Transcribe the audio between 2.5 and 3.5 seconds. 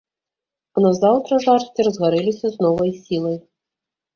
з новай сілай.